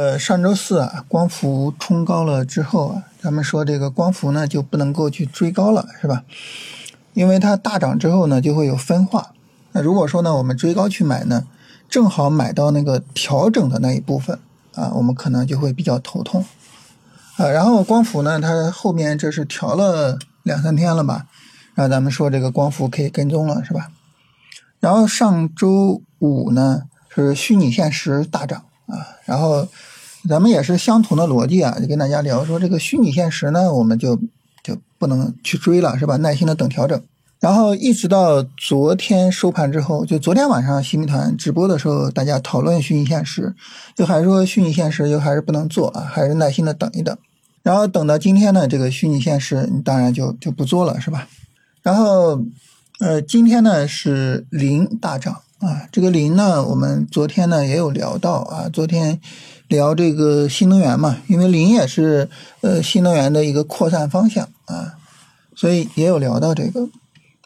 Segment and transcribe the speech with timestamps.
[0.00, 6.24] 呃，上周四啊，光伏冲高了之后啊，咱们说这个光伏呢就不能够去追高了，是吧？
[7.12, 9.34] 因为它大涨之后呢就会有分化。
[9.72, 11.46] 那如果说呢我们追高去买呢，
[11.86, 14.38] 正好买到那个调整的那一部分
[14.74, 16.46] 啊，我们可能就会比较头痛
[17.36, 17.46] 啊。
[17.48, 21.26] 然后光伏呢，它后面这是调了两三天了吧？
[21.74, 23.90] 然后咱们说这个光伏可以跟踪了，是吧？
[24.80, 28.64] 然后上周五呢是虚拟现实大涨。
[28.90, 29.66] 啊，然后
[30.28, 34.16] 咱们也是相同的逻辑啊，就跟大家聊说这个虚拟现实呢，我们就
[34.62, 36.16] 就不能去追了，是吧？
[36.16, 37.00] 耐心的等调整。
[37.40, 43.54] 然后一直到昨天收盘之后，就昨天晚上新民团直播的时候，大家讨论虚拟现实，
[43.96, 47.16] 就还说虚拟现实又还是不能做啊，还是耐心的等一等。
[47.62, 51.26] 然后等到今天呢，这个虚拟现实你当然就就不做了，是吧？
[51.82, 52.42] 然后
[52.98, 55.40] 呃，今天呢是零大涨。
[55.60, 59.20] 啊，这个磷呢，我们昨天呢也有聊到啊，昨天
[59.68, 62.30] 聊这个新能源嘛，因为磷也是
[62.62, 64.94] 呃新能源的一个扩散方向啊，
[65.54, 66.84] 所以也有聊到这个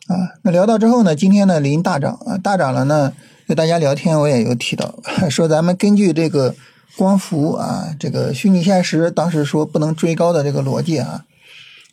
[0.07, 0.39] 啊。
[0.42, 3.12] 那聊到之后呢，今天呢磷大涨啊，大涨了呢，
[3.48, 4.95] 跟大家聊天我也有提到，
[5.29, 6.55] 说咱们根据这个
[6.97, 11.25] 光伏啊，这个虚拟现实当时说不能追高的这个逻辑啊，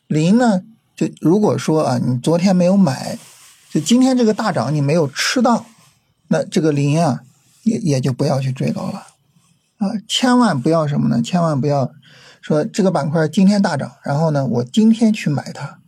[0.06, 0.62] 磷呢
[0.96, 3.18] 就如果说啊你昨天没有买，
[3.74, 5.66] 就今天这个大涨你没有吃到。
[6.32, 7.24] 那这个零啊，
[7.64, 9.06] 也也就不要去追高了，
[9.80, 11.22] 啊，千万不要什么呢？
[11.22, 11.92] 千万不要
[12.40, 15.80] 说这个板块今天大涨，然后呢，我今天去买它，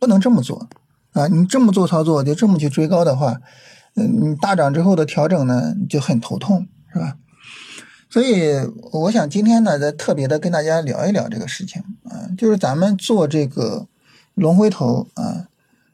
[0.00, 0.68] 不能这么做
[1.12, 1.28] 啊！
[1.28, 3.40] 你这么做操作，就这么去追高的话，
[3.94, 7.14] 嗯，你大涨之后的调整呢，就很头痛，是吧？
[8.10, 8.54] 所以
[8.90, 11.80] 我想今天呢，再特别的跟大家聊一聊这个事情
[12.10, 13.86] 啊，就是咱们做这个
[14.34, 15.46] 龙回头啊，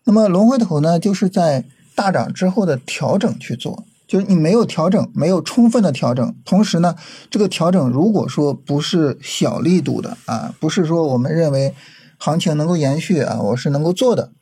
[0.05, 3.85] 那么龙回头呢，就是在大涨之后的调整去做。
[4.09, 6.97] 就是你没有调整，没有充分的调整，同时呢，
[7.31, 11.75] 这个调整如果说不是小力度的啊，不是说我们认为
[12.17, 14.33] 行情能够延续啊，我是能够做的，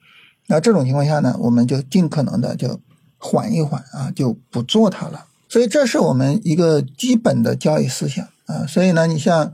[0.47, 2.81] 那这种情况下呢，我们就尽可能的就
[3.19, 5.27] 缓一缓啊，就不做它了。
[5.49, 8.65] 所以这是我们一个基本的交易思想啊。
[8.67, 9.53] 所以呢，你像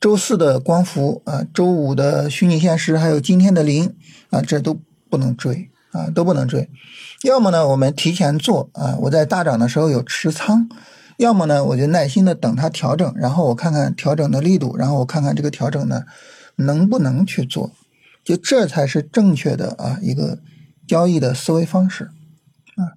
[0.00, 3.92] 周四的光伏啊，周五的虚拟现实，还有今天的零
[4.30, 4.78] 啊，这都
[5.10, 6.68] 不能追啊，都不能追。
[7.22, 10.68] 要么呢，我们提前做啊，我在大涨的时候有持仓；
[11.16, 16.04] 要么呢，我就耐心的等它调整，然后我看看调整的力度，然后我看看这个调整呢
[16.56, 17.72] 能不能去做，
[18.24, 20.38] 就这才是正确的啊一个
[20.86, 22.10] 交易的思维方式
[22.76, 22.94] 啊。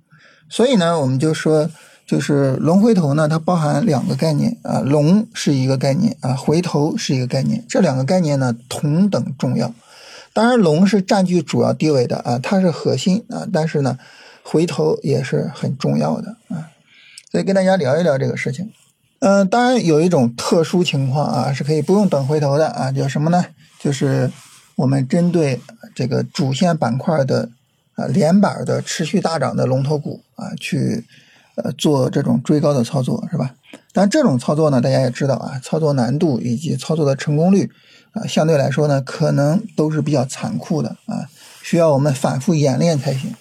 [0.50, 1.70] 所以呢，我们就说，
[2.06, 9.74] 就是龙回头呢，它包含两个概念啊，龙是一个概念啊，回头是一个概念，这两个概念呢同等重要。
[10.34, 14.00] 当然，龙是占据主要地位的啊，它是核心啊，但是呢，
[14.44, 16.72] 回头也是很重要的啊，
[17.30, 18.72] 所以跟大家聊一聊这个事情。
[19.20, 23.46] 嗯，当然有一种特殊情况啊，是可以不用等回头的啊，叫什么呢？
[23.78, 24.32] 就是
[24.76, 25.60] 我们针对
[25.94, 27.50] 这个主线板块的
[27.96, 31.06] 啊连板的持续大涨的龙头股啊，去
[31.56, 33.54] 呃做这种追高的操作，是吧？
[33.92, 37.70] 但这种操作呢，大家也知道啊，操作难度以及操作的成功率。
[38.14, 41.30] 啊，相对来说呢，可能都是比较残酷的啊，
[41.64, 43.34] 需要我们反复演练才行。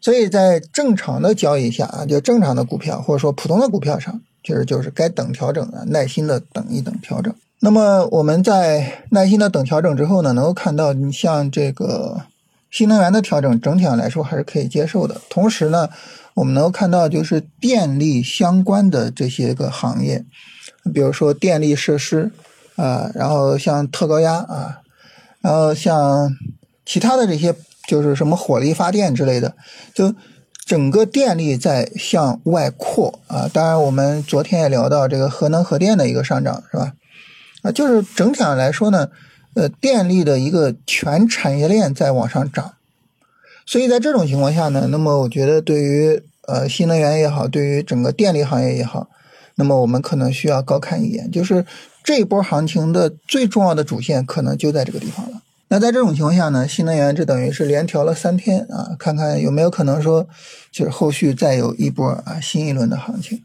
[0.00, 7.32] 所以在正常的交易下啊，就正常的股票或者说普通的股票上，其实就是该等调整啊，耐心的等一等调整。
[7.60, 12.22] 那么我们在耐心的等调整之后呢，能够看到，你像这个
[12.70, 15.20] 新能源的调整，整体上来说还是可以接受的。
[15.30, 15.88] 同时呢，
[16.34, 20.24] 我们能够看到，就是电力相关的这些个行业，
[20.92, 22.32] 比如说电力设施。
[22.82, 24.80] 啊，然后像特高压啊，
[25.40, 26.36] 然后像
[26.84, 27.54] 其他的这些，
[27.86, 29.54] 就是什么火力发电之类的，
[29.94, 30.12] 就
[30.66, 33.48] 整个电力在向外扩啊。
[33.52, 36.94] 当然，我们昨天也聊到这个核能核电的一个上涨，是吧？
[37.62, 39.10] 啊，就是整体上来说呢，
[39.54, 42.72] 呃，电力的一个全产业链在往上涨。
[43.64, 49.08] 所以在这种情况下呢，那么我觉得对于呃新能源也好，对于整个电力行业也好，
[49.54, 51.64] 那么我们可能需要高看一眼，就是。
[52.04, 55.42] 这一波行情的最重要的主线可能就在这个地方了。
[55.68, 60.28] 那在这种情况下呢，新能源这等于是连调了三天啊，看看有没有可能说，
[60.70, 63.42] 就是后续再有一波啊新一轮的行情。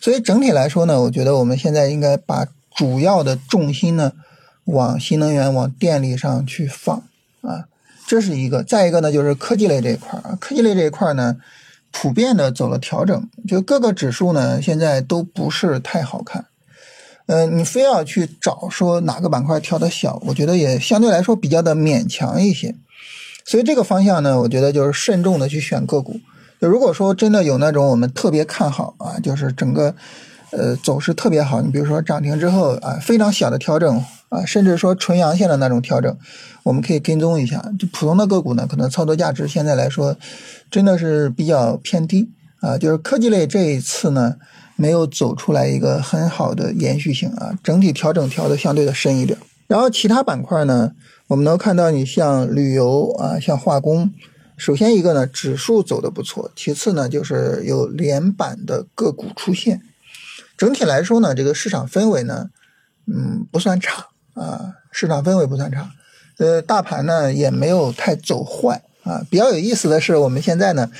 [0.00, 4.12] 所以整体来说呢，我觉得我们现在应该把主要的重心呢
[4.64, 7.02] 往新能源、往电力上去放
[7.42, 7.66] 啊，
[8.06, 8.62] 这是一个。
[8.62, 11.36] 再一个呢，就是科技类这一块啊，科技类这一块呢，
[11.90, 16.46] 普遍的走了调整，就各个指数呢现在都不是太好看。
[17.26, 22.74] 呃，你非要去找说哪个板块跳的小，我觉得也相对来说比较的勉强一些。
[23.44, 26.20] 所以这个方向呢，我觉得就是慎重的去选个股。
[26.60, 29.94] 如果说真的有那种我们特别看好啊，就是整个
[30.50, 31.60] 呃，走势特别好。
[31.60, 36.16] 你比如说涨停之后啊，非常小的调整啊，甚至说纯阳线的那种调整，
[36.62, 37.60] 我们可以跟踪一下。
[37.78, 40.16] 就普通的个股呢，可能操作价值现在来说，
[40.70, 42.30] 真的是比较偏低
[42.60, 42.78] 啊。
[42.78, 44.36] 就是科技类这一次呢，
[44.82, 49.38] 没有走出来一个很好的延续性啊，整体调整调的相对的深一点。
[49.68, 50.90] 然后其他板块呢，
[51.28, 54.10] 我们能看到你像旅游啊，像化工。
[54.56, 59.80] 首先一个呢，指数走的不错；其次呢，就是有连板的个股出现。
[60.58, 62.50] 整体来说呢，这个市场氛围呢，
[63.06, 65.92] 嗯，不算差啊，市场氛围不算差。
[66.38, 69.22] 呃，大盘呢也没有太走坏啊。
[69.30, 70.90] 比较有意思的是，我们现在呢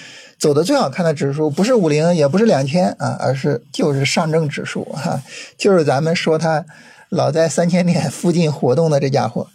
[0.42, 5.22] 走的最好看的指数不是五零，也不是两千啊，而是就是上证指数哈，
[5.56, 6.64] 就是咱们说它
[7.08, 9.46] 老在三千点附近活动的这家伙。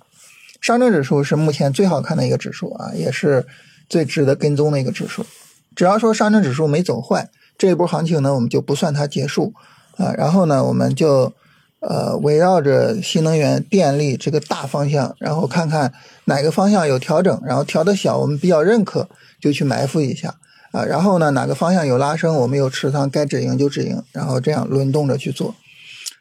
[0.62, 3.46] 上证指数是目前最好看的一个指数啊，也是。
[3.90, 5.26] 最值得跟踪的一个指数，
[5.74, 9.54] 只要说上证指数没走坏，这一波行情呢，我们就不算它结束
[9.96, 10.12] 啊。
[10.18, 11.32] 然后呢，我们就
[11.80, 15.94] 呃围绕着新能源电力这个大方向，然后看看
[16.26, 19.08] 哪个方向有调整，然后调的小，我们比较认可，
[19.40, 20.36] 就去埋伏一下
[20.72, 20.84] 啊。
[20.84, 25.56] 然后呢，哪个方向有拉升，我们有持仓，该止盈就止盈，然后这样轮动着去做。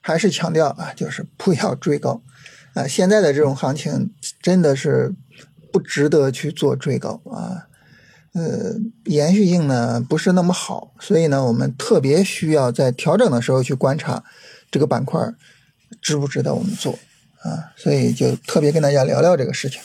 [0.01, 2.23] 还是强调啊，就是不要追高
[2.75, 2.87] 啊。
[2.87, 4.11] 现在的这种行情
[4.41, 5.15] 真的是。
[5.73, 7.69] 不值得去做追高啊，
[8.33, 14.25] 呃，延续性呢不是那么好，所以呢，我们特别需要在调整的时候去观察
[14.71, 15.21] 这个板块
[16.01, 16.99] 值不值得我们做
[17.43, 19.83] 啊，所以就特别跟大家聊聊这个事情。